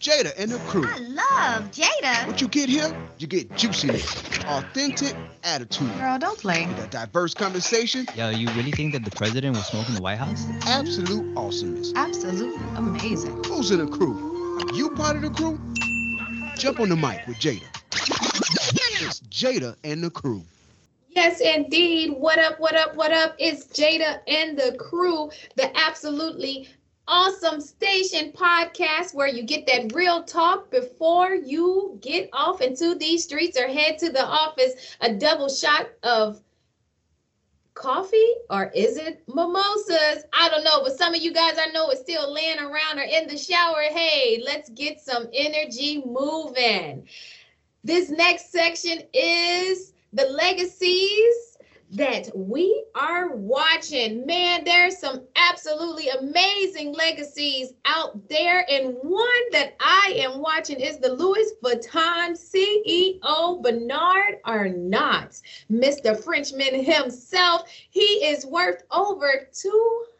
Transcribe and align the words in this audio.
Jada 0.00 0.32
and 0.36 0.50
the 0.50 0.58
crew. 0.70 0.84
I 0.86 0.98
love 0.98 1.70
Jada. 1.70 2.26
What 2.26 2.40
you 2.40 2.48
get 2.48 2.68
here? 2.68 2.94
You 3.18 3.26
get 3.26 3.54
juiciness, 3.56 4.04
authentic 4.44 5.16
attitude. 5.42 5.90
Girl, 5.98 6.18
don't 6.18 6.38
play. 6.38 6.66
With 6.66 6.84
a 6.84 6.88
diverse 6.88 7.32
conversation. 7.32 8.06
Yo, 8.14 8.28
you 8.28 8.48
really 8.50 8.72
think 8.72 8.92
that 8.92 9.04
the 9.04 9.10
president 9.10 9.56
was 9.56 9.66
smoking 9.66 9.94
the 9.94 10.02
White 10.02 10.18
House? 10.18 10.46
Absolute 10.66 11.36
awesomeness. 11.36 11.92
Absolutely 11.96 12.62
amazing. 12.76 13.42
Who's 13.44 13.70
in 13.70 13.78
the 13.78 13.86
crew? 13.86 14.60
Are 14.60 14.74
you 14.74 14.90
part 14.90 15.16
of 15.16 15.22
the 15.22 15.30
crew? 15.30 15.58
Jump 16.58 16.80
on 16.80 16.90
the 16.90 16.96
mic 16.96 17.26
with 17.26 17.38
Jada. 17.38 17.64
It's 19.02 19.20
Jada 19.20 19.76
and 19.82 20.04
the 20.04 20.10
crew. 20.10 20.42
Yes, 21.08 21.40
indeed. 21.40 22.12
What 22.18 22.38
up, 22.38 22.60
what 22.60 22.76
up, 22.76 22.94
what 22.94 23.10
up? 23.10 23.36
It's 23.38 23.64
Jada 23.68 24.20
and 24.28 24.58
the 24.58 24.76
crew, 24.78 25.30
the 25.54 25.74
absolutely 25.74 26.68
awesome 27.08 27.60
station 27.60 28.32
podcast 28.32 29.14
where 29.14 29.28
you 29.28 29.42
get 29.42 29.66
that 29.66 29.94
real 29.94 30.22
talk 30.24 30.70
before 30.70 31.34
you 31.34 31.98
get 32.00 32.28
off 32.32 32.60
into 32.60 32.94
these 32.94 33.24
streets 33.24 33.58
or 33.58 33.68
head 33.68 33.98
to 33.98 34.10
the 34.10 34.24
office. 34.24 34.96
A 35.00 35.14
double 35.14 35.48
shot 35.48 35.88
of 36.02 36.42
coffee 37.74 38.32
or 38.50 38.70
is 38.74 38.96
it 38.96 39.22
mimosas? 39.28 40.24
I 40.32 40.48
don't 40.48 40.64
know, 40.64 40.82
but 40.82 40.96
some 40.96 41.14
of 41.14 41.20
you 41.20 41.32
guys 41.32 41.58
I 41.58 41.70
know 41.72 41.90
is 41.90 42.00
still 42.00 42.32
laying 42.32 42.58
around 42.58 42.98
or 42.98 43.02
in 43.02 43.28
the 43.28 43.36
shower. 43.36 43.82
Hey, 43.90 44.42
let's 44.44 44.70
get 44.70 45.00
some 45.00 45.28
energy 45.32 46.02
moving. 46.04 47.06
This 47.84 48.10
next 48.10 48.50
section 48.50 49.02
is 49.12 49.92
the 50.12 50.24
legacies 50.24 51.45
that 51.92 52.28
we 52.34 52.84
are 52.94 53.34
watching. 53.34 54.26
Man, 54.26 54.64
there's 54.64 54.98
some 54.98 55.22
absolutely 55.36 56.08
amazing 56.08 56.92
legacies 56.92 57.74
out 57.84 58.28
there. 58.28 58.66
And 58.68 58.96
one 59.02 59.50
that 59.52 59.76
I 59.80 60.14
am 60.16 60.40
watching 60.40 60.80
is 60.80 60.98
the 60.98 61.12
Louis 61.12 61.52
Vuitton 61.62 62.36
CEO, 62.36 63.62
Bernard 63.62 64.40
Arnault, 64.44 65.40
Mr. 65.70 66.18
Frenchman 66.22 66.84
himself. 66.84 67.70
He 67.90 68.02
is 68.02 68.44
worth 68.44 68.82
over 68.90 69.48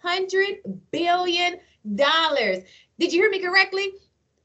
$200 0.04 0.58
billion. 0.92 1.58
Did 1.84 3.12
you 3.12 3.20
hear 3.20 3.30
me 3.30 3.40
correctly? 3.40 3.92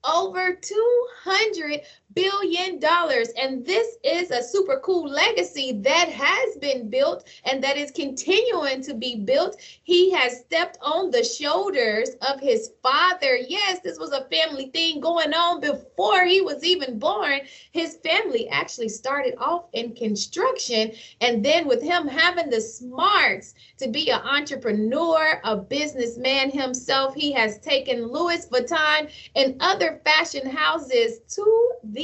over 0.03 0.55
200 0.55 1.81
billion 2.13 2.79
dollars. 2.79 3.29
And 3.41 3.65
this 3.65 3.97
is 4.03 4.31
a 4.31 4.43
super 4.43 4.79
cool 4.83 5.07
legacy 5.09 5.73
that 5.81 6.09
has 6.09 6.57
been 6.57 6.89
built 6.89 7.27
and 7.45 7.63
that 7.63 7.77
is 7.77 7.91
continuing 7.91 8.81
to 8.83 8.93
be 8.93 9.17
built. 9.17 9.57
He 9.83 10.11
has 10.11 10.39
stepped 10.39 10.77
on 10.81 11.11
the 11.11 11.23
shoulders 11.23 12.09
of 12.21 12.39
his 12.39 12.71
father. 12.83 13.35
Yes 13.35 13.79
this 13.83 13.99
was 13.99 14.11
a 14.11 14.25
family 14.25 14.67
thing 14.67 14.99
going 14.99 15.33
on 15.33 15.61
before 15.61 16.25
he 16.25 16.41
was 16.41 16.63
even 16.63 16.99
born. 16.99 17.41
His 17.71 17.97
family 17.97 18.49
actually 18.49 18.89
started 18.89 19.35
off 19.37 19.65
in 19.73 19.93
construction 19.95 20.91
and 21.21 21.43
then 21.43 21.67
with 21.67 21.81
him 21.81 22.07
having 22.07 22.49
the 22.49 22.61
smarts 22.61 23.53
to 23.77 23.87
be 23.87 24.09
an 24.09 24.21
entrepreneur 24.21 25.39
a 25.43 25.55
businessman 25.55 26.49
himself 26.49 27.13
he 27.15 27.31
has 27.31 27.59
taken 27.59 28.05
louis 28.07 28.47
vuitton 28.47 29.09
and 29.35 29.55
other 29.59 30.01
fashion 30.03 30.49
houses 30.49 31.19
to 31.27 31.71
the 31.83 32.00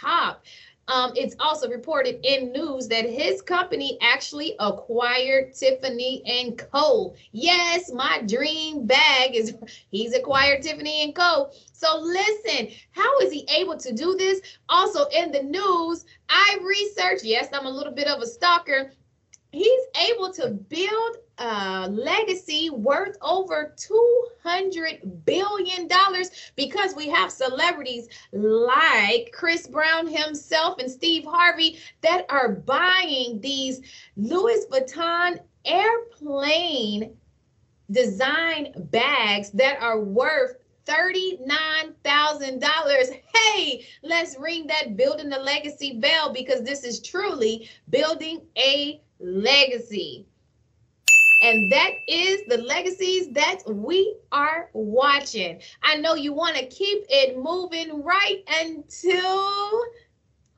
top. 0.00 0.44
Um, 0.88 1.12
it's 1.14 1.36
also 1.38 1.68
reported 1.68 2.18
in 2.24 2.50
news 2.50 2.88
that 2.88 3.08
his 3.08 3.40
company 3.42 3.96
actually 4.02 4.56
acquired 4.58 5.54
Tiffany 5.54 6.22
and 6.26 6.58
Co. 6.58 7.14
Yes, 7.30 7.92
my 7.92 8.22
dream 8.26 8.86
bag 8.86 9.36
is 9.36 9.54
he's 9.90 10.14
acquired 10.14 10.62
Tiffany 10.62 11.04
and 11.04 11.14
Co. 11.14 11.50
So 11.72 12.00
listen, 12.00 12.68
how 12.90 13.18
is 13.20 13.30
he 13.30 13.46
able 13.56 13.76
to 13.78 13.92
do 13.92 14.16
this? 14.16 14.40
Also 14.68 15.04
in 15.14 15.30
the 15.30 15.44
news, 15.44 16.06
I 16.28 16.58
researched. 16.60 17.24
Yes, 17.24 17.48
I'm 17.52 17.66
a 17.66 17.70
little 17.70 17.92
bit 17.92 18.08
of 18.08 18.20
a 18.20 18.26
stalker. 18.26 18.92
He's 19.52 19.82
able 20.10 20.32
to 20.34 20.50
build 20.50 21.16
a 21.38 21.88
legacy 21.90 22.70
worth 22.70 23.16
over 23.22 23.74
200 23.76 25.24
billion 25.24 25.88
dollars 25.88 26.30
because 26.54 26.94
we 26.94 27.08
have 27.08 27.32
celebrities 27.32 28.08
like 28.32 29.32
Chris 29.32 29.66
Brown 29.66 30.06
himself 30.06 30.78
and 30.78 30.90
Steve 30.90 31.24
Harvey 31.24 31.78
that 32.02 32.26
are 32.28 32.52
buying 32.52 33.40
these 33.40 33.80
Louis 34.16 34.66
Vuitton 34.70 35.40
airplane 35.64 37.16
design 37.90 38.72
bags 38.90 39.50
that 39.50 39.80
are 39.82 40.00
worth 40.00 40.59
$39,000. 40.90 43.20
Hey, 43.34 43.86
let's 44.02 44.36
ring 44.38 44.66
that 44.66 44.96
building 44.96 45.28
the 45.28 45.38
legacy 45.38 45.98
bell 46.00 46.32
because 46.32 46.62
this 46.62 46.84
is 46.84 47.00
truly 47.00 47.68
building 47.88 48.42
a 48.58 49.00
legacy. 49.20 50.26
And 51.42 51.72
that 51.72 51.92
is 52.06 52.42
the 52.48 52.58
legacies 52.58 53.32
that 53.32 53.60
we 53.66 54.14
are 54.30 54.68
watching. 54.74 55.60
I 55.82 55.96
know 55.96 56.14
you 56.14 56.34
want 56.34 56.56
to 56.56 56.66
keep 56.66 57.04
it 57.08 57.38
moving 57.38 58.02
right 58.02 58.44
until 58.60 59.82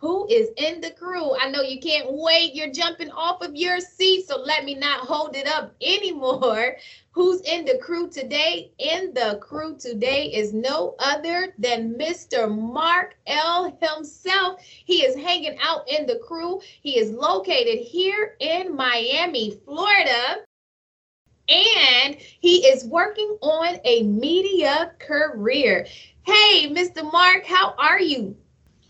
who 0.03 0.27
is 0.27 0.51
in 0.57 0.81
the 0.81 0.91
crew. 0.91 1.33
I 1.41 1.49
know 1.49 1.63
you 1.63 1.79
can't 1.79 2.09
wait. 2.11 2.57
You're 2.57 2.73
jumping 2.73 3.13
off 3.13 3.41
of 3.41 3.55
your 3.55 3.79
seat, 3.79 4.27
so 4.27 4.37
let 4.41 4.65
me 4.65 4.75
not 4.75 5.07
hold 5.07 5.37
it 5.37 5.47
up 5.47 5.77
anymore. 5.81 6.75
Who's 7.13 7.41
in 7.43 7.65
the 7.65 7.79
crew 7.79 8.11
today? 8.11 8.73
In 8.81 9.15
the 9.15 9.39
crew 9.41 9.77
today 9.79 10.27
is 10.27 10.53
no 10.53 10.97
other 10.99 11.55
than 11.57 11.95
Mr. 11.95 12.51
Marc 12.51 13.15
L 13.29 13.79
himself. 13.81 14.61
He 14.65 15.05
is 15.05 15.15
hanging 15.15 15.57
out 15.63 15.89
in 15.89 16.05
the 16.07 16.17
crew. 16.17 16.61
He 16.81 16.99
is 16.99 17.13
located 17.13 17.79
here 17.79 18.35
in 18.41 18.75
Miami, 18.75 19.53
Florida 19.65 20.43
and 21.49 22.17
he 22.19 22.67
is 22.67 22.85
working 22.87 23.37
on 23.41 23.77
a 23.85 24.03
media 24.05 24.93
career. 24.99 25.87
Hey, 26.25 26.69
Mr. 26.73 27.11
Marc, 27.13 27.45
how 27.45 27.75
are 27.79 28.01
you? 28.01 28.37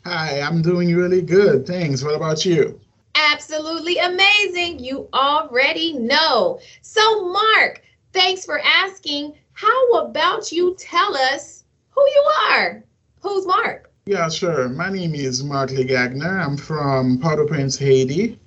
Hi, 0.05 0.41
I'm 0.41 0.63
doing 0.63 0.95
really 0.95 1.23
good. 1.23 1.67
Thanks. 1.67 2.03
What 2.03 2.15
about 2.15 2.45
you? 2.45 2.81
Absolutely 3.15 3.99
amazing. 3.99 4.79
You 4.79 5.09
already 5.15 5.93
know. 5.93 6.59
So, 6.81 7.29
Marc, 7.29 7.83
thanks 8.13 8.45
for 8.45 8.61
asking. 8.61 9.35
How 9.53 9.93
about 9.93 10.51
you 10.51 10.75
tell 10.79 11.17
us 11.17 11.65
who 11.91 12.01
you 12.01 12.31
are? 12.51 12.85
Who's 13.21 13.47
Marc? 13.47 13.91
Yeah, 14.07 14.29
sure. 14.29 14.69
My 14.69 14.91
name 14.91 15.15
is 15.15 15.45
Marc 15.45 15.71
Legagner. 15.71 16.45
I'm 16.45 16.57
from 16.57 17.21
Port-au-Prince, 17.21 17.79
Haiti 17.79 18.41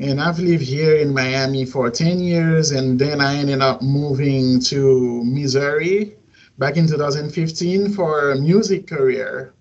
and 0.00 0.18
I've 0.18 0.38
lived 0.38 0.62
here 0.62 0.96
in 0.96 1.12
Miami 1.12 1.66
for 1.66 1.90
10 1.90 2.20
years, 2.20 2.70
and 2.70 2.98
then 2.98 3.20
I 3.20 3.36
ended 3.36 3.60
up 3.60 3.82
moving 3.82 4.58
to 4.60 5.22
Missouri 5.24 6.16
back 6.58 6.78
in 6.78 6.88
2015 6.88 7.92
for 7.92 8.30
a 8.30 8.36
music 8.36 8.86
career. 8.86 9.52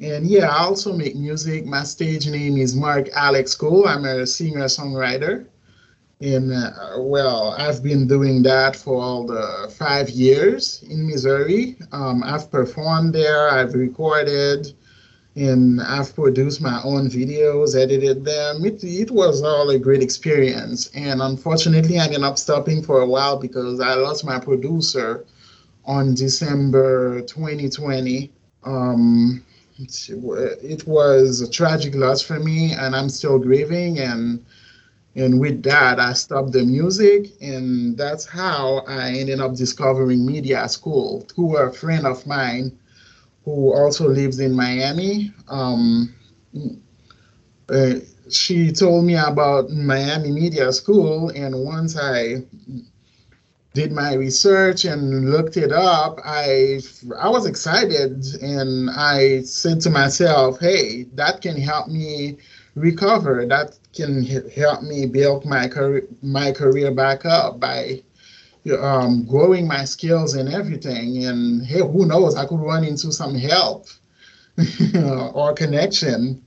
And 0.00 0.26
yeah, 0.26 0.48
I 0.48 0.64
also 0.64 0.92
make 0.92 1.14
music. 1.14 1.64
My 1.64 1.84
stage 1.84 2.28
name 2.28 2.56
is 2.56 2.74
Mark 2.74 3.08
Alex 3.14 3.54
Cole. 3.54 3.86
I'm 3.86 4.04
a 4.04 4.26
singer 4.26 4.64
songwriter. 4.64 5.46
And 6.20 6.52
uh, 6.52 6.98
well, 6.98 7.54
I've 7.58 7.82
been 7.82 8.06
doing 8.06 8.44
that 8.44 8.76
for 8.76 9.02
all 9.02 9.26
the 9.26 9.72
five 9.76 10.08
years 10.08 10.84
in 10.88 11.06
Missouri. 11.08 11.76
Um, 11.90 12.22
I've 12.22 12.48
performed 12.48 13.12
there, 13.12 13.50
I've 13.50 13.74
recorded, 13.74 14.72
and 15.34 15.80
I've 15.82 16.14
produced 16.14 16.60
my 16.60 16.80
own 16.84 17.08
videos, 17.08 17.74
edited 17.74 18.24
them. 18.24 18.64
It, 18.64 18.84
it 18.84 19.10
was 19.10 19.42
all 19.42 19.70
a 19.70 19.78
great 19.78 20.00
experience. 20.00 20.90
And 20.94 21.20
unfortunately, 21.20 21.98
I 21.98 22.04
ended 22.04 22.22
up 22.22 22.38
stopping 22.38 22.84
for 22.84 23.00
a 23.00 23.06
while 23.06 23.36
because 23.36 23.80
I 23.80 23.94
lost 23.94 24.24
my 24.24 24.38
producer 24.38 25.24
on 25.84 26.14
December 26.14 27.22
2020. 27.22 28.30
Um, 28.62 29.42
it, 29.78 30.86
was 30.86 31.40
a 31.40 31.50
tragic 31.50 31.94
loss 31.94 32.22
for 32.22 32.38
me, 32.38 32.72
and 32.72 32.94
I'm 32.94 33.08
still 33.08 33.38
grieving. 33.38 33.98
And 33.98 34.44
and 35.14 35.40
with 35.40 35.62
that, 35.64 36.00
I 36.00 36.12
stopped 36.14 36.52
the 36.52 36.64
music, 36.64 37.32
and 37.40 37.96
that's 37.96 38.24
how 38.26 38.84
I 38.88 39.10
ended 39.10 39.40
up 39.40 39.54
discovering 39.54 40.24
media 40.24 40.68
school 40.68 41.20
through 41.34 41.56
a 41.58 41.72
friend 41.72 42.06
of 42.06 42.26
mine 42.26 42.78
who 43.44 43.72
also 43.72 44.08
lives 44.08 44.38
in 44.40 44.54
Miami. 44.54 45.32
Um, 45.48 46.14
uh, 47.68 47.94
she 48.30 48.72
told 48.72 49.04
me 49.04 49.14
about 49.16 49.70
Miami 49.70 50.30
Media 50.30 50.72
School, 50.72 51.30
and 51.30 51.54
once 51.64 51.96
I 51.96 52.42
did 53.74 53.92
my 53.92 54.14
research 54.14 54.84
and 54.84 55.30
looked 55.30 55.56
it 55.56 55.72
up, 55.72 56.20
I 56.24 56.80
I 57.18 57.28
was 57.28 57.46
excited, 57.46 58.24
and 58.42 58.90
I 58.90 59.42
said 59.42 59.80
to 59.82 59.90
myself, 59.90 60.60
"Hey, 60.60 61.04
that 61.14 61.40
can 61.40 61.56
help 61.56 61.88
me 61.88 62.38
recover. 62.74 63.46
That 63.46 63.78
can 63.94 64.24
help 64.24 64.82
me 64.82 65.06
build 65.06 65.44
my 65.44 65.68
career 65.68 66.06
my 66.22 66.52
career 66.52 66.92
back 66.92 67.24
up 67.24 67.60
by 67.60 68.02
um, 68.78 69.24
growing 69.24 69.66
my 69.66 69.84
skills 69.84 70.34
and 70.34 70.48
everything. 70.48 71.24
And 71.24 71.64
hey, 71.64 71.80
who 71.80 72.06
knows? 72.06 72.36
I 72.36 72.46
could 72.46 72.60
run 72.60 72.84
into 72.84 73.12
some 73.12 73.34
help 73.34 73.86
or 75.34 75.54
connection 75.54 76.44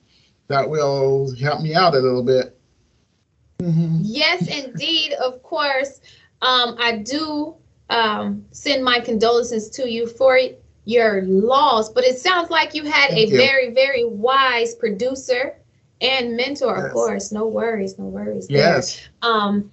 that 0.47 0.69
will 0.69 1.35
help 1.35 1.61
me 1.61 1.73
out 1.73 1.95
a 1.95 1.99
little 1.99 2.23
bit. 2.23 2.57
Mm-hmm. 3.59 3.99
Yes, 4.03 4.47
indeed. 4.47 5.13
Of 5.13 5.41
course, 5.43 6.01
um, 6.45 6.75
I 6.79 6.97
do 6.97 7.55
um, 7.89 8.45
send 8.51 8.83
my 8.83 8.99
condolences 8.99 9.69
to 9.71 9.89
you 9.89 10.07
for 10.07 10.39
your 10.85 11.23
loss, 11.23 11.89
but 11.89 12.03
it 12.03 12.17
sounds 12.19 12.49
like 12.51 12.75
you 12.75 12.83
had 12.83 13.09
Thank 13.09 13.29
a 13.29 13.31
you. 13.31 13.37
very, 13.37 13.73
very 13.73 14.05
wise 14.05 14.75
producer 14.75 15.57
and 16.01 16.37
mentor. 16.37 16.75
Yes. 16.77 16.85
Of 16.85 16.93
course, 16.93 17.31
no 17.31 17.47
worries, 17.47 17.97
no 17.97 18.05
worries. 18.05 18.47
Yes. 18.49 19.09
There. 19.21 19.31
Um, 19.31 19.71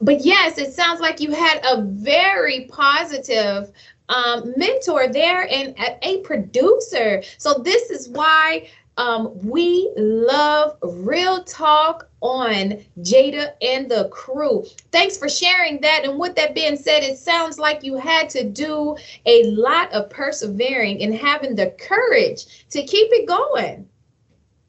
but 0.00 0.24
yes, 0.24 0.58
it 0.58 0.72
sounds 0.72 1.00
like 1.00 1.20
you 1.20 1.32
had 1.32 1.60
a 1.64 1.80
very 1.82 2.66
positive 2.70 3.72
um, 4.08 4.52
mentor 4.56 5.08
there 5.08 5.48
and 5.50 5.74
a, 5.78 5.98
a 6.06 6.18
producer. 6.18 7.22
So 7.38 7.54
this 7.54 7.90
is 7.90 8.08
why 8.08 8.68
um, 8.96 9.30
we 9.46 9.90
love 9.96 10.76
Real 10.82 11.42
Talk 11.44 12.08
on 12.20 12.84
Jada 13.00 13.52
and 13.62 13.90
the 13.90 14.08
crew. 14.10 14.64
Thanks 14.90 15.16
for 15.16 15.28
sharing 15.28 15.80
that. 15.80 16.04
And 16.04 16.18
with 16.18 16.36
that 16.36 16.54
being 16.54 16.76
said, 16.76 17.02
it 17.02 17.18
sounds 17.18 17.58
like 17.58 17.82
you 17.82 17.96
had 17.96 18.28
to 18.30 18.44
do 18.44 18.96
a 19.26 19.44
lot 19.44 19.92
of 19.92 20.10
persevering 20.10 21.02
and 21.02 21.14
having 21.14 21.56
the 21.56 21.70
courage 21.78 22.66
to 22.70 22.82
keep 22.82 23.08
it 23.12 23.26
going. 23.26 23.88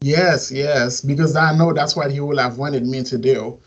Yes, 0.02 0.52
yes, 0.52 1.02
because 1.02 1.36
I 1.36 1.56
know 1.56 1.72
that's 1.74 1.96
what 1.96 2.12
he 2.12 2.20
would 2.20 2.40
have 2.40 2.58
wanted 2.58 2.86
me 2.86 3.04
to 3.04 3.18
do 3.18 3.60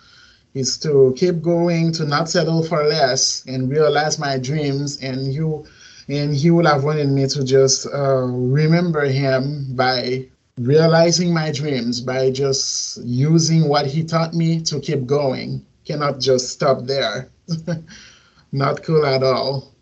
is 0.54 0.78
to 0.78 1.14
keep 1.18 1.42
going, 1.42 1.92
to 1.92 2.06
not 2.06 2.30
settle 2.30 2.62
for 2.62 2.82
less 2.84 3.44
and 3.46 3.70
realize 3.70 4.18
my 4.18 4.38
dreams 4.38 4.98
and 5.02 5.32
you 5.32 5.66
and 6.08 6.34
he 6.34 6.50
would 6.50 6.66
have 6.66 6.84
wanted 6.84 7.08
me 7.08 7.26
to 7.26 7.44
just 7.44 7.86
uh, 7.92 8.22
remember 8.22 9.04
him 9.04 9.66
by 9.74 10.26
realizing 10.58 11.34
my 11.34 11.52
dreams 11.52 12.00
by 12.00 12.30
just 12.30 12.98
using 13.04 13.68
what 13.68 13.86
he 13.86 14.02
taught 14.02 14.34
me 14.34 14.60
to 14.62 14.80
keep 14.80 15.06
going. 15.06 15.64
Cannot 15.84 16.20
just 16.20 16.50
stop 16.50 16.84
there. 16.84 17.30
Not 18.52 18.82
cool 18.82 19.04
at 19.04 19.22
all. 19.22 19.72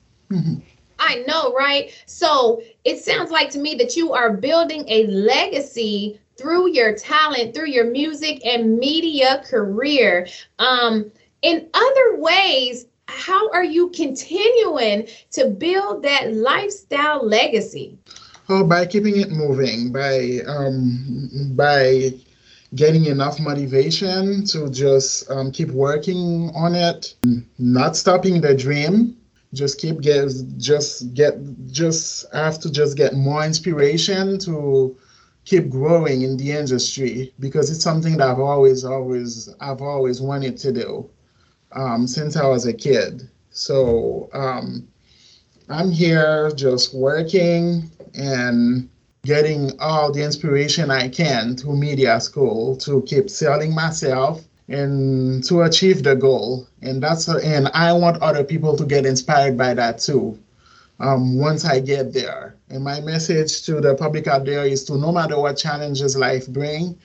I 0.98 1.24
know, 1.26 1.52
right? 1.52 1.90
So 2.06 2.62
it 2.84 2.98
sounds 2.98 3.30
like 3.30 3.50
to 3.50 3.58
me 3.58 3.74
that 3.76 3.96
you 3.96 4.12
are 4.12 4.32
building 4.32 4.84
a 4.88 5.06
legacy 5.06 6.20
through 6.36 6.70
your 6.70 6.94
talent, 6.94 7.54
through 7.54 7.68
your 7.68 7.90
music 7.90 8.44
and 8.44 8.78
media 8.78 9.42
career. 9.46 10.26
Um, 10.58 11.10
in 11.42 11.68
other 11.72 12.16
ways, 12.16 12.86
how 13.06 13.50
are 13.50 13.64
you 13.64 13.90
continuing 13.90 15.06
to 15.32 15.48
build 15.48 16.02
that 16.02 16.32
lifestyle 16.32 17.24
legacy? 17.24 17.98
Oh, 18.48 18.62
by 18.62 18.84
keeping 18.84 19.16
it 19.18 19.30
moving, 19.30 19.90
by 19.90 20.40
um, 20.46 21.52
by 21.54 22.12
getting 22.74 23.06
enough 23.06 23.40
motivation 23.40 24.44
to 24.46 24.68
just 24.68 25.30
um, 25.30 25.50
keep 25.50 25.70
working 25.70 26.50
on 26.54 26.74
it, 26.74 27.14
not 27.58 27.96
stopping 27.96 28.40
the 28.42 28.54
dream. 28.54 29.16
Just 29.54 29.80
keep 29.80 30.00
get 30.02 30.30
just 30.58 31.14
get 31.14 31.34
just 31.70 32.26
have 32.34 32.58
to 32.60 32.70
just 32.70 32.96
get 32.98 33.14
more 33.14 33.44
inspiration 33.44 34.38
to 34.40 34.94
keep 35.46 35.70
growing 35.70 36.22
in 36.22 36.36
the 36.36 36.52
industry 36.52 37.32
because 37.38 37.70
it's 37.70 37.82
something 37.82 38.18
that 38.18 38.28
I've 38.28 38.40
always 38.40 38.84
always 38.84 39.48
I've 39.60 39.80
always 39.80 40.20
wanted 40.20 40.58
to 40.58 40.72
do 40.72 41.08
um, 41.72 42.06
since 42.06 42.36
I 42.36 42.46
was 42.46 42.66
a 42.66 42.72
kid. 42.74 43.28
So 43.50 44.28
um, 44.34 44.88
I'm 45.70 45.90
here 45.90 46.50
just 46.56 46.92
working 46.94 47.90
and 48.14 48.88
getting 49.24 49.72
all 49.80 50.12
the 50.12 50.22
inspiration 50.22 50.90
I 50.90 51.08
can 51.08 51.56
through 51.56 51.76
media 51.76 52.20
school 52.20 52.76
to 52.78 53.02
keep 53.02 53.30
selling 53.30 53.74
myself 53.74 54.44
and 54.68 55.42
to 55.44 55.62
achieve 55.62 56.02
the 56.02 56.14
goal. 56.14 56.68
And 56.82 57.02
that's 57.02 57.28
and 57.28 57.68
I 57.74 57.92
want 57.92 58.22
other 58.22 58.44
people 58.44 58.76
to 58.76 58.84
get 58.84 59.06
inspired 59.06 59.56
by 59.56 59.74
that 59.74 59.98
too. 59.98 60.38
Um, 61.00 61.38
once 61.38 61.64
I 61.64 61.80
get 61.80 62.12
there. 62.12 62.54
And 62.68 62.84
my 62.84 63.00
message 63.00 63.62
to 63.62 63.80
the 63.80 63.94
public 63.96 64.26
out 64.28 64.44
there 64.44 64.64
is 64.64 64.84
to 64.84 64.96
no 64.96 65.10
matter 65.10 65.38
what 65.38 65.56
challenges 65.56 66.16
life 66.16 66.46
bring, 66.46 66.96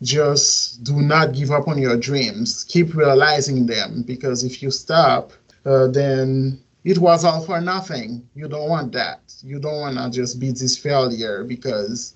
just 0.00 0.84
do 0.84 1.00
not 1.00 1.32
give 1.32 1.50
up 1.50 1.68
on 1.68 1.78
your 1.78 1.96
dreams. 1.96 2.64
Keep 2.64 2.94
realizing 2.94 3.66
them 3.66 4.02
because 4.06 4.44
if 4.44 4.62
you 4.62 4.70
stop, 4.70 5.32
uh, 5.64 5.88
then 5.88 6.60
it 6.84 6.98
was 6.98 7.24
all 7.24 7.40
for 7.42 7.60
nothing. 7.60 8.28
You 8.34 8.48
don't 8.48 8.68
want 8.68 8.92
that. 8.92 9.20
You 9.42 9.58
don't 9.58 9.80
want 9.80 9.96
to 9.98 10.10
just 10.10 10.40
be 10.40 10.50
this 10.50 10.76
failure 10.76 11.44
because, 11.44 12.14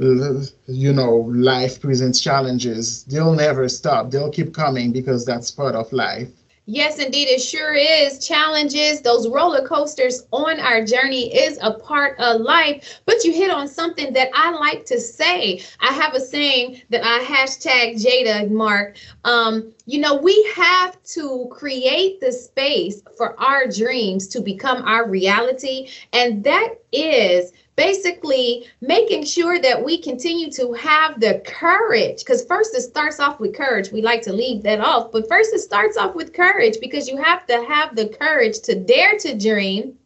uh, 0.00 0.42
you 0.66 0.92
know, 0.92 1.16
life 1.32 1.80
presents 1.80 2.20
challenges. 2.20 3.04
They'll 3.04 3.34
never 3.34 3.68
stop. 3.68 4.10
They'll 4.10 4.30
keep 4.30 4.54
coming 4.54 4.92
because 4.92 5.24
that's 5.24 5.50
part 5.50 5.74
of 5.74 5.92
life. 5.92 6.30
Yes, 6.72 7.00
indeed, 7.00 7.26
it 7.26 7.40
sure 7.40 7.74
is. 7.74 8.24
Challenges, 8.24 9.00
those 9.00 9.26
roller 9.26 9.66
coasters 9.66 10.28
on 10.30 10.60
our 10.60 10.84
journey 10.84 11.36
is 11.36 11.58
a 11.62 11.72
part 11.72 12.16
of 12.20 12.42
life. 12.42 13.00
But 13.06 13.24
you 13.24 13.32
hit 13.32 13.50
on 13.50 13.66
something 13.66 14.12
that 14.12 14.28
I 14.34 14.52
like 14.52 14.84
to 14.86 15.00
say. 15.00 15.62
I 15.80 15.92
have 15.92 16.14
a 16.14 16.20
saying 16.20 16.82
that 16.90 17.04
I 17.04 17.24
hashtag 17.24 17.96
Jada 18.00 18.48
Mark. 18.48 18.98
Um, 19.24 19.72
you 19.86 19.98
know, 19.98 20.14
we 20.14 20.48
have 20.54 21.02
to 21.14 21.48
create 21.50 22.20
the 22.20 22.30
space 22.30 23.02
for 23.16 23.34
our 23.40 23.66
dreams 23.66 24.28
to 24.28 24.40
become 24.40 24.84
our 24.84 25.10
reality. 25.10 25.88
And 26.12 26.44
that 26.44 26.74
is 26.92 27.52
basically 27.76 28.66
making 28.80 29.24
sure 29.24 29.58
that 29.58 29.82
we 29.82 30.00
continue 30.02 30.50
to 30.50 30.72
have 30.72 31.18
the 31.20 31.40
courage 31.46 32.18
because 32.18 32.44
first 32.44 32.74
it 32.74 32.82
starts 32.82 33.20
off 33.20 33.40
with 33.40 33.54
courage 33.54 33.90
we 33.90 34.02
like 34.02 34.20
to 34.20 34.32
leave 34.32 34.62
that 34.62 34.80
off 34.80 35.10
but 35.12 35.28
first 35.28 35.54
it 35.54 35.60
starts 35.60 35.96
off 35.96 36.14
with 36.14 36.34
courage 36.34 36.76
because 36.80 37.08
you 37.08 37.16
have 37.16 37.46
to 37.46 37.64
have 37.64 37.96
the 37.96 38.08
courage 38.08 38.58
to 38.58 38.74
dare 38.74 39.16
to 39.16 39.38
dream 39.38 39.96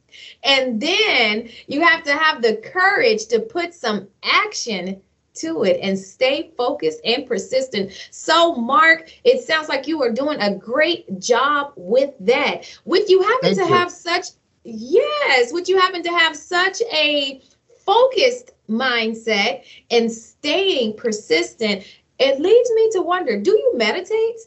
and 0.44 0.80
then 0.80 1.48
you 1.66 1.80
have 1.80 2.04
to 2.04 2.12
have 2.12 2.42
the 2.42 2.56
courage 2.56 3.26
to 3.26 3.40
put 3.40 3.74
some 3.74 4.06
action 4.22 5.00
to 5.34 5.64
it 5.64 5.78
and 5.82 5.98
stay 5.98 6.52
focused 6.56 7.00
and 7.04 7.26
persistent. 7.26 7.92
So, 8.10 8.54
Marc, 8.54 9.10
it 9.24 9.42
sounds 9.42 9.68
like 9.68 9.86
you 9.86 10.02
are 10.02 10.12
doing 10.12 10.40
a 10.40 10.54
great 10.54 11.18
job 11.18 11.72
with 11.76 12.14
that. 12.20 12.64
With 12.84 13.10
you 13.10 13.20
having 13.22 13.56
Thank 13.56 13.56
to 13.56 13.64
you. 13.64 13.74
have 13.74 13.90
such, 13.90 14.26
yes, 14.64 15.52
would 15.52 15.68
you 15.68 15.78
happen 15.78 16.02
to 16.02 16.10
have 16.10 16.36
such 16.36 16.82
a 16.92 17.40
focused 17.84 18.52
mindset 18.68 19.64
and 19.90 20.10
staying 20.10 20.96
persistent, 20.96 21.84
it 22.18 22.40
leads 22.40 22.70
me 22.74 22.90
to 22.92 23.02
wonder 23.02 23.40
do 23.40 23.50
you 23.50 23.72
meditate? 23.76 24.40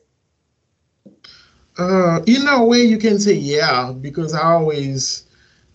Uh, 1.77 2.21
in 2.25 2.47
a 2.47 2.65
way, 2.65 2.81
you 2.81 2.97
can 2.97 3.19
say 3.19 3.33
yeah, 3.33 3.91
because 3.91 4.33
I 4.33 4.41
always 4.41 5.25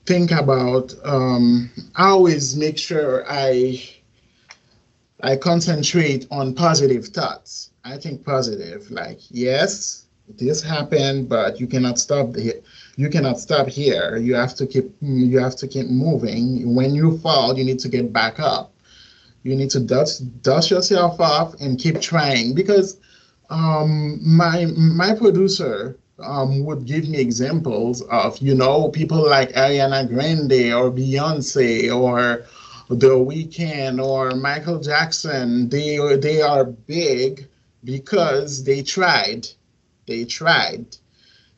think 0.04 0.32
about, 0.32 0.92
um, 1.04 1.70
I 1.94 2.08
always 2.08 2.56
make 2.56 2.76
sure 2.76 3.24
I 3.28 3.80
I 5.22 5.36
concentrate 5.36 6.26
on 6.32 6.54
positive 6.54 7.06
thoughts. 7.06 7.70
I 7.84 7.96
think 7.96 8.24
positive, 8.24 8.90
like 8.90 9.20
yes, 9.30 10.06
this 10.38 10.60
happened, 10.62 11.28
but 11.28 11.60
you 11.60 11.68
cannot 11.68 12.00
stop 12.00 12.32
the 12.32 12.60
you 12.96 13.08
cannot 13.08 13.38
stop 13.38 13.68
here. 13.68 14.16
You 14.16 14.34
have 14.34 14.54
to 14.56 14.66
keep 14.66 14.94
you 15.00 15.38
have 15.38 15.56
to 15.56 15.68
keep 15.68 15.88
moving. 15.88 16.74
When 16.74 16.94
you 16.94 17.18
fall, 17.18 17.56
you 17.56 17.64
need 17.64 17.78
to 17.80 17.88
get 17.88 18.12
back 18.12 18.38
up. 18.38 18.72
You 19.42 19.56
need 19.56 19.70
to 19.70 19.80
dust 19.80 20.42
dust 20.42 20.70
yourself 20.70 21.20
off 21.20 21.54
and 21.60 21.78
keep 21.78 22.00
trying 22.00 22.54
because 22.54 22.98
um, 23.50 24.18
my 24.22 24.66
my 24.76 25.14
producer 25.14 25.98
um, 26.18 26.64
would 26.64 26.84
give 26.84 27.08
me 27.08 27.18
examples 27.18 28.02
of 28.02 28.38
you 28.38 28.54
know 28.54 28.88
people 28.88 29.28
like 29.28 29.52
Ariana 29.52 30.06
Grande 30.06 30.72
or 30.74 30.90
Beyonce 30.90 31.94
or 31.94 32.44
The 32.88 33.16
Weeknd 33.16 34.04
or 34.04 34.32
Michael 34.32 34.80
Jackson. 34.80 35.68
They 35.70 35.98
they 36.16 36.42
are 36.42 36.64
big 36.64 37.48
because 37.84 38.64
they 38.64 38.82
tried. 38.82 39.48
They 40.06 40.24
tried 40.24 40.96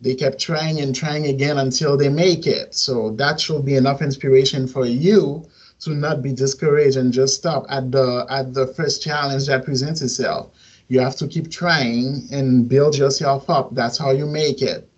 they 0.01 0.15
kept 0.15 0.39
trying 0.39 0.81
and 0.81 0.95
trying 0.95 1.27
again 1.27 1.59
until 1.59 1.97
they 1.97 2.09
make 2.09 2.47
it. 2.47 2.75
So 2.75 3.11
that 3.13 3.41
should 3.41 3.65
be 3.65 3.77
enough 3.77 4.03
inspiration 4.03 4.67
for 4.67 4.87
you 4.87 5.47
to 5.81 5.91
not 5.91 6.23
be 6.23 6.33
discouraged 6.33 6.97
and 6.97 7.13
just 7.13 7.35
stop 7.35 7.67
at 7.69 7.91
the 7.91 8.27
at 8.29 8.55
the 8.55 8.67
first 8.69 9.03
challenge 9.03 9.47
that 9.47 9.65
presents 9.65 10.03
itself. 10.03 10.51
You 10.89 11.01
have 11.01 11.17
to 11.17 11.27
keep 11.27 11.51
trying 11.51 12.29
and 12.31 12.69
build 12.69 12.97
yourself 12.97 13.49
up. 13.49 13.75
That's 13.75 13.99
how 13.99 14.11
you 14.11 14.27
make 14.27 14.63
it. 14.63 14.89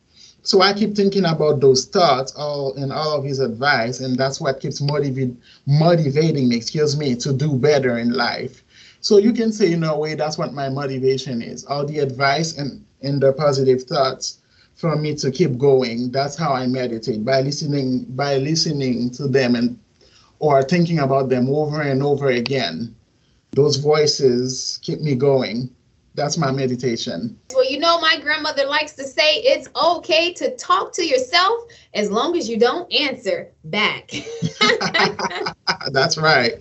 So 0.42 0.62
I 0.62 0.72
keep 0.74 0.94
thinking 0.94 1.24
about 1.24 1.60
those 1.60 1.86
thoughts 1.86 2.32
all 2.36 2.72
in 2.74 2.92
all 2.92 3.18
of 3.18 3.24
his 3.24 3.40
advice, 3.40 3.98
and 3.98 4.16
that's 4.16 4.40
what 4.40 4.60
keeps 4.60 4.80
motivate, 4.80 5.34
motivating 5.66 6.48
me, 6.48 6.56
excuse 6.56 6.96
me, 6.96 7.16
to 7.16 7.32
do 7.32 7.54
better 7.54 7.98
in 7.98 8.12
life. 8.12 8.62
So 9.00 9.18
you 9.18 9.32
can 9.32 9.52
say 9.52 9.72
in 9.72 9.82
a 9.82 9.98
way 9.98 10.14
that's 10.14 10.38
what 10.38 10.54
my 10.54 10.68
motivation 10.68 11.42
is. 11.42 11.64
All 11.64 11.84
the 11.84 11.98
advice 11.98 12.58
and, 12.58 12.84
and 13.02 13.20
the 13.20 13.32
positive 13.32 13.82
thoughts 13.82 14.38
for 14.76 14.94
me 14.96 15.14
to 15.16 15.30
keep 15.30 15.58
going. 15.58 16.12
That's 16.12 16.36
how 16.36 16.52
I 16.52 16.66
meditate 16.66 17.24
by 17.24 17.40
listening 17.40 18.04
by 18.10 18.36
listening 18.36 19.10
to 19.12 19.26
them 19.26 19.54
and 19.56 19.78
or 20.38 20.62
thinking 20.62 21.00
about 21.00 21.28
them 21.28 21.48
over 21.48 21.80
and 21.80 22.02
over 22.02 22.28
again. 22.28 22.94
Those 23.52 23.76
voices 23.76 24.78
keep 24.82 25.00
me 25.00 25.14
going. 25.14 25.70
That's 26.14 26.38
my 26.38 26.50
meditation. 26.50 27.38
Well, 27.54 27.70
you 27.70 27.78
know, 27.78 28.00
my 28.00 28.18
grandmother 28.20 28.64
likes 28.64 28.92
to 28.94 29.04
say 29.04 29.36
it's 29.36 29.68
okay 29.76 30.32
to 30.34 30.56
talk 30.56 30.92
to 30.94 31.04
yourself 31.04 31.64
as 31.92 32.10
long 32.10 32.36
as 32.36 32.48
you 32.48 32.58
don't 32.58 32.90
answer 32.92 33.48
back. 33.64 34.12
That's 35.92 36.16
right. 36.16 36.54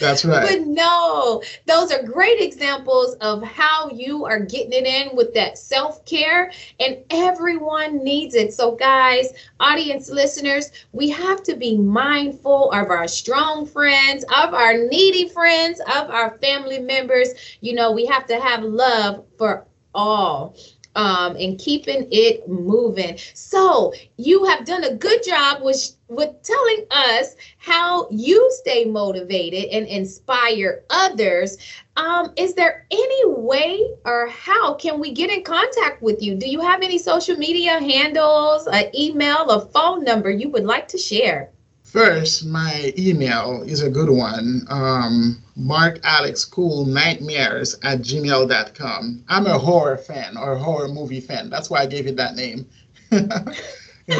That's 0.00 0.24
right. 0.24 0.48
But 0.48 0.66
no, 0.66 1.42
those 1.66 1.92
are 1.92 2.02
great 2.02 2.40
examples 2.40 3.14
of 3.16 3.42
how 3.42 3.90
you 3.90 4.24
are 4.24 4.40
getting 4.40 4.72
it 4.72 4.86
in 4.86 5.16
with 5.16 5.34
that 5.34 5.58
self 5.58 6.04
care, 6.04 6.50
and 6.80 6.98
everyone 7.10 8.02
needs 8.02 8.34
it. 8.34 8.52
So, 8.52 8.74
guys, 8.74 9.32
audience 9.60 10.10
listeners, 10.10 10.70
we 10.92 11.08
have 11.10 11.42
to 11.44 11.56
be 11.56 11.76
mindful 11.76 12.72
of 12.72 12.90
our 12.90 13.08
strong 13.08 13.66
friends, 13.66 14.24
of 14.24 14.54
our 14.54 14.74
needy 14.74 15.28
friends, 15.28 15.80
of 15.80 16.10
our 16.10 16.38
family 16.38 16.78
members. 16.78 17.30
You 17.60 17.74
know, 17.74 17.92
we 17.92 18.06
have 18.06 18.26
to 18.26 18.40
have 18.40 18.62
love 18.62 19.24
for 19.38 19.66
all 19.94 20.56
um, 20.94 21.36
and 21.36 21.58
keeping 21.58 22.06
it 22.10 22.48
moving. 22.48 23.18
So 23.34 23.92
you 24.16 24.44
have 24.44 24.64
done 24.64 24.84
a 24.84 24.94
good 24.94 25.22
job 25.24 25.62
with 25.62 25.96
with 26.08 26.30
telling 26.42 26.86
us 26.90 27.34
how 27.58 28.08
you 28.10 28.50
stay 28.60 28.84
motivated 28.84 29.64
and 29.70 29.86
inspire 29.86 30.84
others. 30.90 31.56
Um, 31.96 32.32
is 32.36 32.54
there 32.54 32.86
any 32.90 33.26
way 33.26 33.80
or 34.04 34.28
how 34.28 34.74
can 34.74 35.00
we 35.00 35.12
get 35.12 35.30
in 35.30 35.42
contact 35.42 36.02
with 36.02 36.22
you? 36.22 36.34
Do 36.34 36.48
you 36.48 36.60
have 36.60 36.82
any 36.82 36.98
social 36.98 37.36
media 37.36 37.78
handles, 37.80 38.66
an 38.66 38.94
email, 38.94 39.48
a 39.48 39.66
phone 39.68 40.04
number 40.04 40.30
you 40.30 40.50
would 40.50 40.64
like 40.64 40.88
to 40.88 40.98
share? 40.98 41.53
First, 41.94 42.44
my 42.46 42.92
email 42.98 43.62
is 43.64 43.80
a 43.80 43.88
good 43.88 44.10
one. 44.10 44.66
Um, 44.68 45.40
Mark 45.54 46.00
Alex 46.02 46.44
Cool 46.44 46.86
Nightmares 46.86 47.76
at 47.84 48.00
gmail.com. 48.00 49.24
I'm 49.28 49.46
a 49.46 49.56
horror 49.56 49.96
fan 49.96 50.36
or 50.36 50.56
horror 50.56 50.88
movie 50.88 51.20
fan. 51.20 51.50
That's 51.50 51.70
why 51.70 51.82
I 51.82 51.86
gave 51.86 52.08
it 52.08 52.16
that 52.16 52.34
name. 52.34 52.66
and 53.12 53.30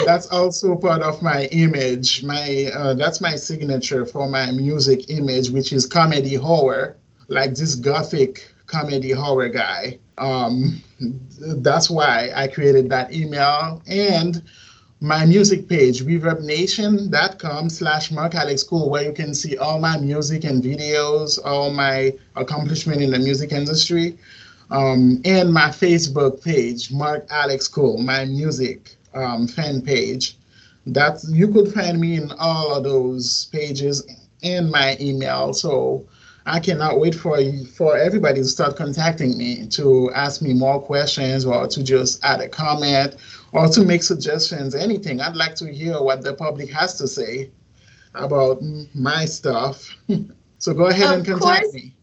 that's 0.07 0.29
also 0.29 0.77
part 0.77 1.03
of 1.03 1.21
my 1.21 1.47
image. 1.47 2.23
My 2.23 2.71
uh, 2.73 2.95
that's 2.95 3.21
my 3.21 3.35
signature 3.35 4.07
for 4.07 4.29
my 4.29 4.53
music 4.53 5.11
image, 5.11 5.51
which 5.51 5.73
is 5.73 5.85
comedy 5.85 6.37
horror, 6.37 6.97
like 7.27 7.57
this 7.57 7.75
gothic 7.75 8.55
comedy 8.67 9.11
horror 9.11 9.49
guy. 9.49 9.99
Um, 10.17 10.81
that's 11.41 11.91
why 11.91 12.31
I 12.37 12.47
created 12.47 12.89
that 12.91 13.13
email 13.13 13.83
and 13.89 14.45
my 15.01 15.27
music 15.27 15.69
page, 15.69 16.03
reverbnation.com 16.03 17.69
slash 17.69 18.11
Mark 18.11 18.35
Alex 18.35 18.63
Cool, 18.63 18.89
where 18.91 19.05
you 19.05 19.13
can 19.13 19.35
see 19.35 19.57
all 19.59 19.79
my 19.79 19.99
music 19.99 20.45
and 20.45 20.63
videos, 20.63 21.39
all 21.45 21.71
my 21.71 22.13
accomplishment 22.37 23.03
in 23.03 23.11
the 23.11 23.19
music 23.19 23.53
industry, 23.53 24.17
um, 24.71 25.21
and 25.25 25.53
my 25.53 25.69
Facebook 25.69 26.43
page, 26.43 26.91
Mark 26.91 27.27
Alex 27.31 27.69
Cool, 27.69 27.99
my 27.99 28.25
music 28.25 28.97
um, 29.15 29.47
fan 29.47 29.83
page. 29.83 30.39
That 30.87 31.23
you 31.29 31.49
could 31.49 31.73
find 31.73 32.01
me 32.01 32.17
in 32.17 32.31
all 32.39 32.75
of 32.75 32.85
those 32.85 33.47
pages 33.53 34.07
and 34.43 34.71
my 34.71 34.97
email. 35.01 35.55
So 35.55 36.07
I 36.47 36.61
cannot 36.61 37.01
wait 37.01 37.15
for 37.15 37.39
for 37.73 37.97
everybody 37.97 38.41
to 38.41 38.45
start 38.47 38.77
contacting 38.77 39.39
me 39.39 39.67
to 39.69 40.11
ask 40.13 40.43
me 40.43 40.53
more 40.53 40.81
questions 40.81 41.47
or 41.47 41.67
to 41.69 41.83
just 41.83 42.23
add 42.23 42.41
a 42.41 42.49
comment 42.49 43.17
or 43.53 43.69
to 43.69 43.83
make 43.83 44.03
suggestions, 44.03 44.75
anything. 44.75 45.21
I'd 45.21 45.37
like 45.37 45.55
to 45.57 45.73
hear 45.73 46.03
what 46.03 46.23
the 46.23 46.35
public 46.35 46.71
has 46.71 46.99
to 46.99 47.09
say 47.09 47.51
about 48.15 48.63
my 48.95 49.25
stuff. 49.25 49.97
so 50.59 50.75
go 50.75 50.87
ahead 50.87 51.07
of 51.07 51.19
and 51.21 51.27
contact 51.27 51.63
course. 51.63 51.75
me. 51.75 51.95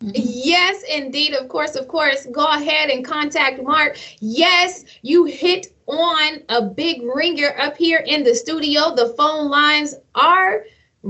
Yes, 0.00 0.84
indeed. 0.84 1.34
Of 1.34 1.48
course, 1.48 1.74
of 1.74 1.88
course. 1.88 2.26
Go 2.32 2.46
ahead 2.46 2.90
and 2.90 3.04
contact 3.04 3.62
Marc. 3.62 3.98
Yes, 4.20 4.84
you 5.02 5.24
hit 5.24 5.74
on 5.86 6.42
a 6.48 6.62
big 6.62 7.02
ringer 7.02 7.58
up 7.58 7.76
here 7.76 8.04
in 8.06 8.22
the 8.22 8.34
studio. 8.34 8.94
The 8.94 9.08
phone 9.16 9.50
lines 9.50 9.94
are 10.14 10.64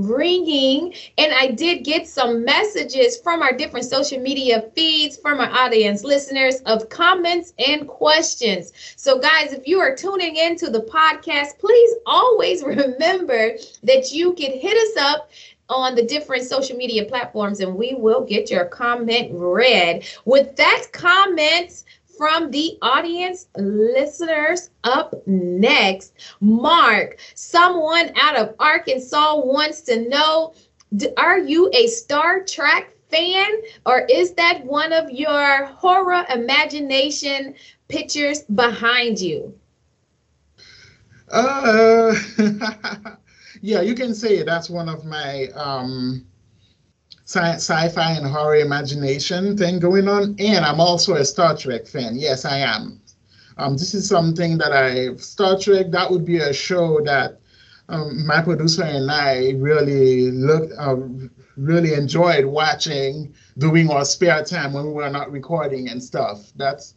ringing 0.07 0.93
and 1.17 1.33
i 1.33 1.47
did 1.47 1.83
get 1.83 2.07
some 2.07 2.43
messages 2.45 3.17
from 3.17 3.41
our 3.41 3.51
different 3.51 3.85
social 3.85 4.19
media 4.19 4.63
feeds 4.75 5.17
from 5.17 5.39
our 5.39 5.49
audience 5.49 6.03
listeners 6.03 6.61
of 6.65 6.89
comments 6.89 7.53
and 7.59 7.87
questions. 7.87 8.71
So 8.95 9.19
guys 9.19 9.53
if 9.53 9.67
you 9.67 9.79
are 9.79 9.95
tuning 9.95 10.35
into 10.35 10.69
the 10.69 10.81
podcast 10.81 11.59
please 11.59 11.95
always 12.05 12.63
remember 12.75 13.53
that 13.83 14.11
you 14.11 14.33
can 14.33 14.51
hit 14.51 14.77
us 14.77 15.03
up 15.03 15.29
on 15.69 15.95
the 15.95 16.03
different 16.03 16.43
social 16.43 16.75
media 16.75 17.05
platforms 17.05 17.59
and 17.59 17.75
we 17.75 17.93
will 17.93 18.25
get 18.25 18.49
your 18.49 18.65
comment 18.65 19.29
read. 19.33 20.03
With 20.25 20.55
that 20.55 20.87
comment 20.91 21.83
from 22.19 22.51
the 22.51 22.77
audience 22.83 23.47
listeners 23.57 24.71
up 24.83 25.15
next. 25.25 26.13
Marc, 26.41 27.17
someone 27.35 28.11
out 28.21 28.37
of 28.37 28.55
Arkansas 28.59 29.37
wants 29.37 29.81
to 29.83 30.09
know 30.09 30.53
Are 31.17 31.39
you 31.39 31.71
a 31.73 31.87
Star 31.87 32.43
Trek 32.43 32.91
fan 33.09 33.49
or 33.85 34.05
is 34.09 34.33
that 34.35 34.65
one 34.65 34.93
of 34.93 35.09
your 35.11 35.65
horror 35.67 36.25
imagination 36.29 37.55
pictures 37.89 38.43
behind 38.43 39.21
you? 39.21 39.55
Uh, 41.31 42.15
yeah, 43.61 43.81
you 43.81 43.95
can 43.95 44.13
say 44.15 44.43
that's 44.43 44.69
one 44.69 44.89
of 44.89 45.05
my 45.05 45.47
um, 45.55 46.25
sci- 47.29 47.57
sci-fi 47.57 48.13
and 48.13 48.25
horror 48.25 48.55
imagination 48.55 49.55
thing 49.55 49.79
going 49.79 50.07
on. 50.07 50.35
And 50.39 50.65
I'm 50.65 50.79
also 50.79 51.13
a 51.13 51.23
Star 51.23 51.55
Trek 51.55 51.85
fan. 51.85 52.15
Yes, 52.15 52.43
I 52.43 52.57
am. 52.57 52.99
Um, 53.57 53.73
this 53.73 53.93
is 53.93 54.07
something 54.07 54.57
that 54.57 54.71
I 54.71 55.15
Star 55.17 55.59
Trek. 55.59 55.91
That 55.91 56.09
would 56.09 56.25
be 56.25 56.37
a 56.37 56.51
show 56.51 57.01
that 57.01 57.39
um, 57.87 58.25
my 58.25 58.41
producer 58.41 58.83
and 58.83 59.11
I 59.11 59.51
really 59.57 60.31
looked, 60.31 60.73
uh, 60.79 60.95
really 61.55 61.93
enjoyed 61.93 62.45
watching, 62.45 63.33
doing 63.59 63.91
our 63.91 64.05
spare 64.05 64.43
time 64.43 64.73
when 64.73 64.87
we 64.87 64.93
were 64.93 65.09
not 65.09 65.31
recording 65.31 65.89
and 65.89 66.03
stuff. 66.03 66.51
That's 66.55 66.95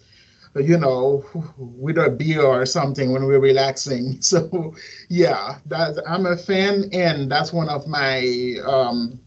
you 0.54 0.78
know, 0.78 1.24
with 1.56 1.96
a 1.96 2.10
beer 2.10 2.42
or 2.42 2.64
something 2.66 3.12
when 3.12 3.24
we're 3.24 3.40
relaxing. 3.40 4.18
So, 4.22 4.74
yeah, 5.08 5.58
I'm 6.06 6.26
a 6.26 6.36
fan, 6.36 6.90
and 6.92 7.30
that's 7.32 7.52
one 7.52 7.70
of 7.70 7.86
my 7.86 8.56
um, 8.66 9.18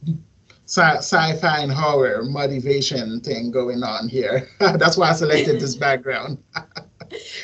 sci- 0.66 0.98
sci-fi 0.98 1.60
and 1.60 1.72
horror 1.72 2.24
motivation 2.24 3.20
thing 3.22 3.52
going 3.52 3.84
on 3.84 4.08
here. 4.08 4.50
that's 4.60 4.98
why 4.98 5.10
I 5.10 5.14
selected 5.14 5.60
this 5.60 5.76
background. 5.76 6.38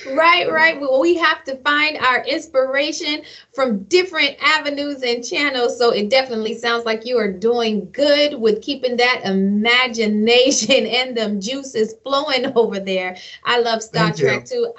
Right, 0.07 0.51
right. 0.51 0.79
Well, 0.79 0.99
we 0.99 1.15
have 1.15 1.43
to 1.45 1.55
find 1.57 1.97
our 1.97 2.25
inspiration 2.25 3.21
from 3.53 3.83
different 3.83 4.35
avenues 4.41 5.03
and 5.03 5.23
channels. 5.23 5.77
So 5.77 5.91
it 5.91 6.09
definitely 6.09 6.55
sounds 6.55 6.85
like 6.85 7.05
you 7.05 7.17
are 7.17 7.31
doing 7.31 7.89
good 7.91 8.39
with 8.39 8.61
keeping 8.61 8.97
that 8.97 9.21
imagination 9.23 10.85
and 10.87 11.15
them 11.15 11.39
juices 11.39 11.95
flowing 12.03 12.51
over 12.55 12.79
there. 12.79 13.17
I 13.45 13.59
love 13.59 13.83
Star 13.83 14.07
Thank 14.07 14.19
you. 14.19 14.25
Trek 14.25 14.45
too. 14.45 14.73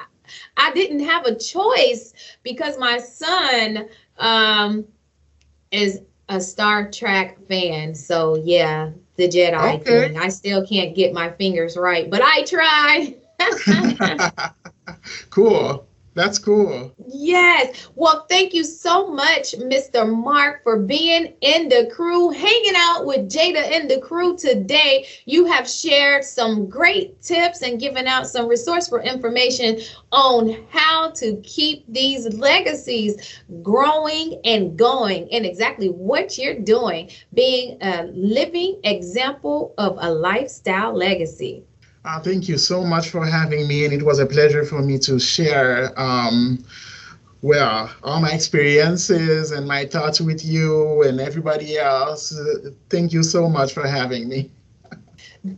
I 0.57 0.73
didn't 0.73 1.01
have 1.01 1.27
a 1.27 1.35
choice 1.35 2.13
because 2.43 2.79
my 2.79 2.99
son 2.99 3.89
um, 4.19 4.87
is 5.71 6.01
a 6.29 6.41
Star 6.41 6.91
Trek 6.91 7.39
fan. 7.49 7.95
So 7.95 8.37
yeah, 8.37 8.91
the 9.17 9.29
Jedi 9.29 9.81
Okay. 9.81 10.09
thing. 10.09 10.19
I 10.19 10.29
still 10.29 10.67
can't 10.67 10.95
get 10.95 11.13
my 11.13 11.31
fingers 11.31 11.77
right, 11.77 12.09
but 12.11 12.23
I 12.23 12.45
try. 12.45 13.17
cool. 15.31 15.87
That's 16.15 16.39
cool. 16.39 16.95
Yes. 17.09 17.89
Well, 17.95 18.27
thank 18.29 18.53
you 18.53 18.65
so 18.65 19.09
much, 19.09 19.53
Mr. 19.53 20.07
Marc, 20.07 20.63
for 20.63 20.79
being 20.79 21.33
in 21.41 21.71
the 21.71 21.91
crew, 21.95 22.29
hanging 22.29 22.75
out 22.77 23.07
with 23.07 23.31
Jada 23.31 23.63
and 23.73 23.91
the 23.91 23.99
crew 23.99 24.37
today. 24.37 25.07
You 25.25 25.47
have 25.47 25.69
shared 25.69 26.23
some 26.25 26.69
great 26.69 27.23
tips 27.23 27.63
and 27.63 27.81
given 27.81 28.07
out 28.07 28.27
some 28.27 28.47
resourceful 28.47 28.99
information 28.99 29.81
on 30.11 30.67
how 30.69 31.11
to 31.13 31.37
keep 31.45 31.85
these 31.89 32.29
legacies 32.35 33.41
growing 33.63 34.39
and 34.45 34.77
going, 34.77 35.33
and 35.33 35.47
exactly 35.47 35.89
what 35.89 36.37
you're 36.37 36.59
doing, 36.59 37.11
being 37.33 37.79
a 37.81 38.05
living 38.13 38.79
example 38.85 39.73
of 39.79 39.97
a 39.99 40.13
lifestyle 40.13 40.95
legacy. 40.95 41.65
Uh, 42.05 42.19
thank 42.19 42.49
you 42.49 42.59
so 42.59 42.85
much 42.85 43.11
for 43.11 43.25
having 43.25 43.69
me, 43.69 43.85
and 43.85 43.95
it 43.95 44.03
was 44.03 44.19
a 44.19 44.27
pleasure 44.27 44.65
for 44.65 44.83
me 44.83 44.99
to 44.99 45.21
share, 45.21 45.93
um, 45.97 46.65
well, 47.43 47.91
all 48.03 48.21
my 48.21 48.33
experiences 48.33 49.53
and 49.53 49.67
my 49.67 49.87
thoughts 49.87 50.21
with 50.21 50.45
you 50.45 51.03
and 51.03 51.21
everybody 51.21 51.79
else. 51.79 52.37
Uh, 52.37 52.71
thank 52.91 53.13
you 53.13 53.23
so 53.23 53.49
much 53.49 53.73
for 53.73 53.87
having 53.87 54.29
me. 54.29 54.51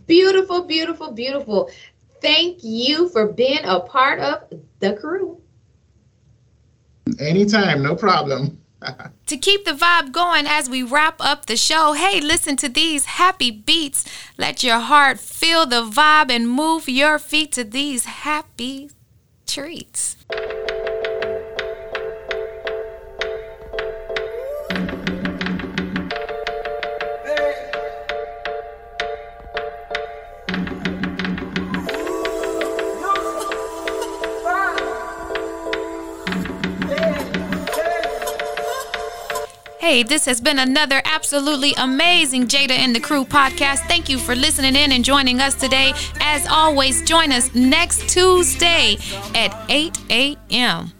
Beautiful, 0.06 0.64
beautiful, 0.64 1.12
beautiful. 1.12 1.70
thank 2.20 2.64
you 2.64 3.08
for 3.10 3.32
being 3.32 3.60
a 3.64 3.80
part 3.80 4.18
of 4.18 4.44
the 4.80 4.94
crew. 4.94 5.40
Anytime, 7.18 7.82
no 7.82 7.94
problem. 7.94 8.63
To 9.26 9.36
keep 9.36 9.64
the 9.64 9.72
vibe 9.72 10.12
going 10.12 10.46
as 10.46 10.68
we 10.68 10.82
wrap 10.82 11.16
up 11.18 11.46
the 11.46 11.56
show, 11.56 11.92
hey, 11.92 12.20
listen 12.20 12.56
to 12.58 12.68
these 12.68 13.04
happy 13.06 13.50
beats. 13.50 14.04
Let 14.36 14.62
your 14.62 14.80
heart 14.80 15.18
feel 15.18 15.66
the 15.66 15.82
vibe 15.82 16.30
and 16.30 16.48
move 16.48 16.88
your 16.88 17.18
feet 17.18 17.52
to 17.52 17.64
these 17.64 18.04
happy 18.04 18.90
treats. 19.46 20.16
Hey, 39.94 40.02
this 40.02 40.24
has 40.24 40.40
been 40.40 40.58
another 40.58 41.00
absolutely 41.04 41.72
amazing 41.78 42.48
Jada 42.48 42.72
and 42.72 42.92
the 42.96 42.98
Crew 42.98 43.24
podcast. 43.24 43.86
Thank 43.86 44.08
you 44.08 44.18
for 44.18 44.34
listening 44.34 44.74
in 44.74 44.90
and 44.90 45.04
joining 45.04 45.38
us 45.38 45.54
today. 45.54 45.92
As 46.18 46.48
always, 46.48 47.00
join 47.02 47.30
us 47.30 47.54
next 47.54 48.08
Tuesday 48.08 48.96
at 49.36 49.54
8 49.68 49.96
a.m. 50.10 50.92